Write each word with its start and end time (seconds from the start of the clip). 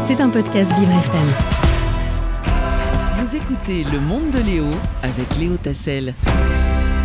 C'est 0.00 0.20
un 0.20 0.28
podcast 0.28 0.72
Vivre 0.78 0.90
FM. 0.90 1.28
Vous 3.20 3.36
écoutez 3.36 3.84
Le 3.84 4.00
Monde 4.00 4.30
de 4.30 4.38
Léo 4.38 4.64
avec 5.02 5.36
Léo 5.38 5.56
Tassel. 5.56 6.14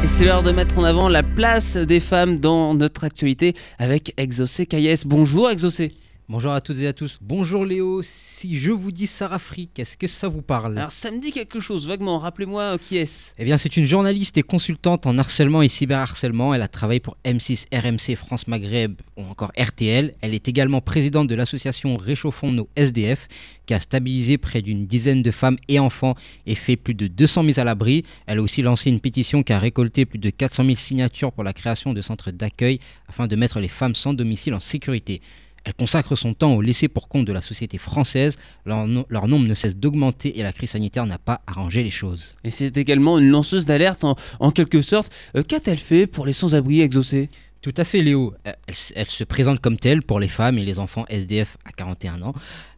Et 0.04 0.08
c'est 0.08 0.26
l'heure 0.26 0.44
de 0.44 0.52
mettre 0.52 0.78
en 0.78 0.84
avant 0.84 1.10
la 1.10 1.24
place 1.24 1.78
des 1.78 2.00
femmes 2.00 2.40
dans 2.40 2.74
notre 2.74 3.04
actualité 3.04 3.54
avec 3.80 4.14
Exaucé 4.18 4.66
Caillès. 4.66 5.06
Bonjour 5.06 5.50
Exaucé. 5.50 5.94
Bonjour 6.28 6.54
à 6.54 6.60
toutes 6.60 6.80
et 6.80 6.88
à 6.88 6.94
tous. 6.94 7.20
Bonjour 7.22 7.66
Léo. 7.66 8.02
Si 8.02 8.58
je 8.58 8.72
vous 8.72 8.92
dis 8.92 9.06
Sarah 9.06 9.38
Frick, 9.38 9.78
est-ce 9.78 9.96
que 9.96 10.08
ça 10.08 10.28
vous 10.28 10.42
parle 10.42 10.76
Alors 10.76 10.90
ça 10.90 11.12
me 11.12 11.22
dit 11.22 11.30
quelque 11.30 11.60
chose, 11.60 11.88
vaguement. 11.88 12.18
Rappelez-moi 12.18 12.62
euh, 12.64 12.78
qui 12.80 12.98
est-ce? 12.98 13.30
Eh 13.38 13.46
bien, 13.46 13.60
c'est 13.60 13.78
une 13.78 13.86
journaliste 13.86 14.36
et 14.40 14.42
consultante 14.42 15.06
en 15.06 15.20
harcèlement 15.20 15.62
et 15.62 15.68
cyberharcèlement. 15.68 16.56
Elle 16.56 16.64
a 16.64 16.68
travaillé 16.68 17.00
pour 17.00 17.16
M6, 17.26 17.68
RMC, 17.72 18.16
France 18.16 18.48
Maghreb 18.48 18.96
ou 19.18 19.22
encore 19.22 19.52
RTL. 19.56 20.16
Elle 20.22 20.34
est 20.34 20.48
également 20.48 20.82
présidente 20.82 21.28
de 21.28 21.36
l'association 21.36 21.96
Réchauffons 21.96 22.52
nos 22.52 22.70
SDF 22.76 23.28
qui 23.68 23.76
a 23.76 23.80
stabilisé 23.80 24.40
près 24.40 24.64
d'une 24.64 24.88
dizaine 24.88 25.22
de 25.22 25.30
femmes 25.30 25.58
et 25.68 25.78
enfants 25.78 26.16
et 26.48 26.56
fait 26.56 26.76
plus 26.76 26.96
de 26.96 27.06
200 27.06 27.44
mises 27.44 27.60
à 27.60 27.64
l'abri. 27.64 28.04
Elle 28.26 28.40
a 28.40 28.42
aussi 28.42 28.64
lancé 28.64 28.90
une 28.90 29.00
pétition 29.00 29.44
qui 29.44 29.54
a 29.54 29.60
récolté 29.60 30.06
plus 30.06 30.20
de 30.20 30.32
400 30.32 30.64
000 30.64 30.76
signatures 30.76 31.32
pour 31.32 31.44
la 31.44 31.54
création 31.54 31.94
de 31.94 32.02
centres 32.02 32.32
d'accueil 32.32 32.80
afin 33.08 33.28
de 33.28 33.36
mettre 33.36 33.60
les 33.60 33.68
femmes 33.68 33.94
sans 33.94 34.16
domicile 34.16 34.56
en 34.56 34.60
sécurité. 34.60 35.22
Elle 35.66 35.74
consacre 35.74 36.16
son 36.16 36.34
temps 36.36 36.54
au 36.54 36.62
laissé 36.62 36.88
pour 36.88 37.08
compte 37.08 37.26
de 37.26 37.34
la 37.34 37.42
société 37.42 37.80
française. 37.80 38.38
Leur, 38.66 38.88
nombre 38.88 39.48
ne 39.48 39.54
cesse 39.56 39.76
d'augmenter 39.76 40.40
et 40.40 40.44
la 40.44 40.54
crise 40.54 40.70
sanitaire 40.72 41.08
n'a 41.08 41.18
pas 41.18 41.42
arrangé 41.48 41.84
les 41.84 41.90
choses. 41.90 42.36
Et 42.44 42.52
c'est 42.52 42.78
également 42.78 43.18
une 43.18 43.30
lanceuse 43.30 43.66
d'alerte 43.66 44.06
en, 44.40 44.52
quelque 44.52 44.84
sorte. 44.84 45.12
Euh, 45.36 45.42
qu'a-t-elle 45.42 45.80
fait 45.80 46.06
pour 46.06 46.28
les 46.28 46.34
sans-abri 46.34 46.82
exaucés? 46.82 47.30
Tout 47.66 47.74
à 47.78 47.84
fait, 47.84 48.04
Léo. 48.04 48.32
Euh, 48.46 48.54
elle, 48.94 49.08
se 49.08 49.24
présente 49.24 49.60
comme 49.60 49.80
telle 49.80 50.04
pour 50.04 50.20
les 50.20 50.28
femmes 50.28 50.60
et 50.60 50.64
les 50.64 50.78
enfants 50.78 51.04
SDF 51.10 51.58
à 51.66 51.72
41 51.72 52.22
ans. 52.22 52.36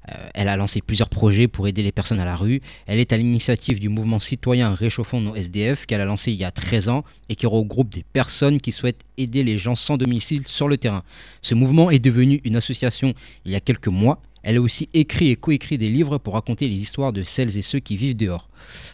Euh, 0.07 0.29
elle 0.33 0.47
a 0.47 0.55
lancé 0.55 0.79
plusieurs 0.79 1.09
projets 1.09 1.49
pour 1.49 1.67
aider 1.67 1.83
les 1.83 1.91
personnes 1.91 2.21
à 2.21 2.23
la 2.23 2.37
rue. 2.37 2.61
Elle 2.85 2.99
est 2.99 3.11
à 3.11 3.17
l'initiative 3.17 3.81
du 3.81 3.89
mouvement 3.89 4.19
citoyen 4.19 4.73
Réchauffons 4.73 5.19
nos 5.19 5.35
SDF 5.35 5.87
qu'elle 5.87 5.99
a 5.99 6.05
lancé 6.05 6.31
il 6.31 6.37
y 6.37 6.45
a 6.45 6.51
13 6.51 6.87
ans 6.87 7.03
et 7.27 7.35
qui 7.35 7.45
regroupe 7.47 7.89
des 7.89 8.05
personnes 8.13 8.61
qui 8.61 8.71
souhaitent 8.71 9.03
aider 9.17 9.43
les 9.43 9.57
gens 9.57 9.75
sans 9.75 9.97
domicile 9.97 10.47
sur 10.47 10.69
le 10.69 10.77
terrain. 10.77 11.03
Ce 11.41 11.53
mouvement 11.53 11.91
est 11.91 11.99
devenu 11.99 12.39
une 12.45 12.55
association 12.55 13.13
il 13.43 13.51
y 13.51 13.55
a 13.55 13.59
quelques 13.59 13.89
mois 13.89 14.21
elle 14.47 14.55
a 14.55 14.61
aussi 14.61 14.87
écrit 14.93 15.27
et 15.27 15.35
coécrit 15.35 15.77
des 15.77 15.89
livres 15.89 16.19
pour 16.19 16.35
raconter 16.35 16.69
les 16.69 16.77
histoires 16.77 17.11
de 17.11 17.21
celles 17.21 17.57
et 17.57 17.61
ceux 17.61 17.79
qui 17.79 17.97
vivent 17.97 18.15
dehors. 18.15 18.47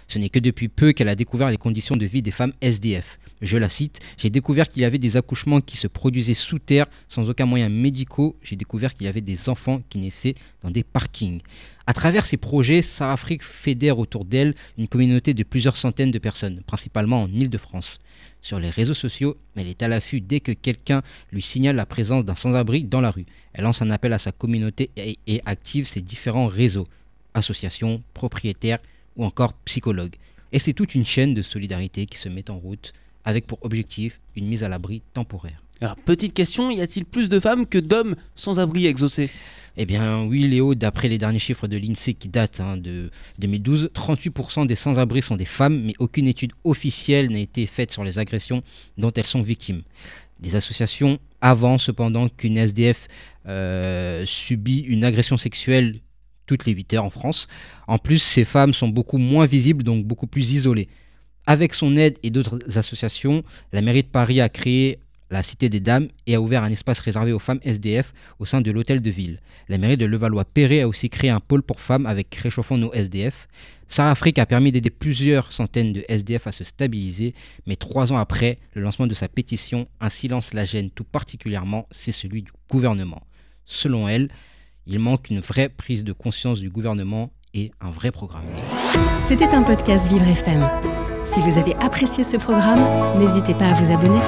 Ce 0.08 0.18
n'est 0.18 0.30
que 0.30 0.40
depuis 0.40 0.68
peu 0.68 0.94
qu'elle 0.94 1.10
a 1.10 1.16
découvert 1.16 1.52
les 1.52 1.58
conditions 1.58 1.96
de 1.96 2.08
vie 2.08 2.24
des 2.24 2.32
femmes 2.32 2.54
SDF. 2.60 3.20
Je 3.40 3.60
la 3.60 3.70
cite, 3.70 4.00
j'ai 4.18 4.32
découvert 4.32 4.68
qu'il 4.68 4.82
y 4.82 4.86
avait 4.86 4.98
des 4.98 5.16
accouchements 5.16 5.62
qui 5.62 5.78
se 5.78 5.86
produisaient 5.86 6.34
sous 6.34 6.58
terre 6.58 6.88
sans 7.08 7.30
aucun 7.30 7.46
moyen 7.46 7.70
médicaux. 7.70 8.36
J'ai 8.42 8.56
découvert 8.56 8.96
qu'il 8.96 9.06
y 9.06 9.08
avait 9.08 9.22
des 9.22 9.48
enfants 9.48 9.84
qui 9.90 10.00
naissaient 10.00 10.34
dans 10.64 10.72
des 10.72 10.84
parkings. 10.84 11.42
À 11.86 11.92
travers 11.92 12.26
ces 12.26 12.38
projets, 12.38 12.82
Sarah 12.82 13.18
Frick 13.18 13.44
fédère 13.44 14.00
autour 14.00 14.24
d'elle 14.24 14.56
une 14.78 14.88
communauté 14.88 15.34
de 15.34 15.44
plusieurs 15.44 15.76
centaines 15.76 16.12
de 16.12 16.20
personnes, 16.20 16.62
principalement 16.66 17.24
en 17.24 17.28
Ile-de-France. 17.28 18.00
Sur 18.42 18.58
les 18.58 18.70
réseaux 18.70 18.94
sociaux, 18.94 19.36
elle 19.58 19.68
est 19.68 19.84
à 19.84 19.90
l'affût 19.90 20.22
dès 20.22 20.40
que 20.40 20.54
quelqu'un 20.54 21.02
lui 21.34 21.42
signale 21.42 21.76
la 21.76 21.86
présence 21.86 22.24
d'un 22.24 22.36
sans-abri 22.36 22.86
dans 22.86 23.02
la 23.02 23.12
rue. 23.12 23.26
Elle 23.52 23.66
lance 23.66 23.82
un 23.82 23.90
appel 23.90 24.14
à 24.14 24.18
sa 24.18 24.32
communauté 24.32 24.92
et, 24.96 25.42
active 25.46 25.86
ses 25.86 26.00
différents 26.00 26.48
réseaux, 26.48 26.88
associations, 27.34 28.02
propriétaires 28.14 28.80
ou 29.18 29.26
encore 29.26 29.52
psychologues. 29.66 30.16
Et 30.54 30.60
c'est 30.60 30.74
toute 30.74 30.96
une 30.96 31.06
chaîne 31.06 31.34
de 31.34 31.42
solidarité 31.42 32.06
qui 32.06 32.18
se 32.18 32.30
met 32.30 32.50
en 32.50 32.58
route 32.58 32.94
avec 33.26 33.46
pour 33.46 33.60
objectif 33.62 34.22
une 34.38 34.48
mise 34.48 34.64
à 34.64 34.70
l'abri 34.70 35.02
temporaire. 35.14 35.62
Alors, 35.84 35.98
petite 35.98 36.34
question, 36.34 36.72
y 36.72 36.80
a-t-il 36.80 37.04
plus 37.04 37.28
de 37.28 37.42
femmes 37.42 37.68
que 37.68 37.78
d'hommes 37.78 38.16
sans 38.36 38.62
abri 38.62 38.86
exaucés 38.86 39.30
eh 39.76 39.86
bien 39.86 40.24
oui 40.28 40.48
Léo, 40.48 40.76
d'après 40.76 41.10
les 41.10 41.18
derniers 41.18 41.40
chiffres 41.40 41.68
de 41.68 41.76
l'INSEE 41.76 42.14
qui 42.14 42.30
datent 42.30 42.62
hein, 42.62 42.78
de 42.78 43.10
2012, 43.40 43.90
38% 43.94 44.68
des 44.68 44.76
sans-abri 44.76 45.24
sont 45.24 45.36
des 45.36 45.46
femmes, 45.46 45.82
mais 45.84 45.94
aucune 45.98 46.28
étude 46.28 46.54
officielle 46.64 47.32
n'a 47.32 47.40
été 47.40 47.66
faite 47.66 47.92
sur 47.92 48.04
les 48.04 48.18
agressions 48.20 48.62
dont 49.00 49.12
elles 49.12 49.26
sont 49.26 49.42
victimes. 49.42 49.82
Des 50.40 50.56
associations 50.56 51.18
avancent 51.42 51.84
cependant 51.84 52.30
qu'une 52.30 52.56
SDF 52.56 53.08
euh, 53.48 54.26
subit 54.28 54.82
une 54.82 55.04
agression 55.04 55.38
sexuelle 55.38 56.00
toutes 56.46 56.66
les 56.66 56.74
8 56.74 56.94
heures 56.94 57.06
en 57.06 57.10
France. 57.10 57.48
En 57.88 57.98
plus, 57.98 58.20
ces 58.20 58.46
femmes 58.46 58.74
sont 58.74 58.90
beaucoup 58.90 59.18
moins 59.18 59.48
visibles, 59.48 59.84
donc 59.84 60.06
beaucoup 60.06 60.28
plus 60.28 60.54
isolées. 60.54 60.88
Avec 61.46 61.74
son 61.74 61.98
aide 61.98 62.18
et 62.24 62.30
d'autres 62.30 62.60
associations, 62.78 63.44
la 63.74 63.82
mairie 63.82 64.04
de 64.04 64.08
Paris 64.08 64.40
a 64.40 64.48
créé 64.48 65.00
la 65.34 65.44
Cité 65.44 65.68
des 65.68 65.80
Dames 65.80 66.08
et 66.28 66.36
a 66.36 66.42
ouvert 66.42 66.64
un 66.64 66.70
espace 66.70 67.00
réservé 67.00 67.34
aux 67.34 67.40
femmes 67.40 67.60
SDF 67.64 68.14
au 68.40 68.46
sein 68.46 68.62
de 68.62 68.72
l'hôtel 68.72 69.02
de 69.02 69.10
ville. 69.10 69.42
La 69.68 69.78
mairie 69.78 69.98
de 69.98 70.06
Levallois-Perret 70.06 70.82
a 70.82 70.88
aussi 70.88 71.10
créé 71.10 71.30
un 71.30 71.40
pôle 71.40 71.64
pour 71.64 71.82
femmes 71.82 72.06
avec 72.06 72.34
Réchauffons 72.36 72.78
nos 72.78 72.94
SDF. 72.94 73.48
Sarah 73.88 74.16
Frick 74.16 74.40
a 74.40 74.46
permis 74.46 74.72
d'aider 74.72 74.90
plusieurs 74.90 75.52
centaines 75.52 75.94
de 75.94 76.06
SDF 76.08 76.48
à 76.48 76.52
se 76.52 76.64
stabiliser, 76.64 77.34
mais 77.68 77.76
trois 77.76 78.14
ans 78.14 78.18
après 78.18 78.60
le 78.74 78.82
lancement 78.82 79.08
de 79.08 79.14
sa 79.14 79.28
pétition, 79.28 79.88
un 80.00 80.10
silence 80.10 80.54
la 80.54 80.66
gêne 80.66 80.90
tout 80.90 81.04
particulièrement, 81.04 81.88
c'est 81.92 82.12
celui 82.12 82.44
du 82.44 82.52
gouvernement. 82.70 83.24
Selon 83.66 84.08
elle, 84.08 84.30
il 84.88 85.00
manque 85.00 85.30
une 85.30 85.40
vraie 85.40 85.70
prise 85.70 86.04
de 86.04 86.14
conscience 86.14 86.60
du 86.60 86.70
gouvernement 86.70 87.32
et 87.54 87.72
un 87.82 87.92
vrai 87.92 88.12
programme. 88.12 88.46
C'était 89.22 89.48
un 89.48 89.64
podcast 89.64 90.10
Vivre 90.10 90.28
FM. 90.28 90.68
Si 91.24 91.40
vous 91.40 91.58
avez 91.58 91.76
apprécié 91.76 92.24
ce 92.24 92.38
programme, 92.38 92.82
n'hésitez 93.18 93.54
pas 93.54 93.68
à 93.68 93.74
vous 93.74 93.92
abonner. 93.92 94.20